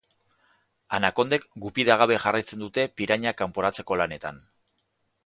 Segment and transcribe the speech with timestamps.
[0.97, 4.41] Anakondek gupidagabe jarraitzen dute pirañak kanporatzeko lanetan.